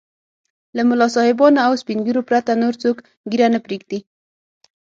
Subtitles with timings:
[0.75, 2.97] له ملا صاحبانو او سپين ږيرو پرته نور څوک
[3.31, 3.99] ږيره نه پرېږدي.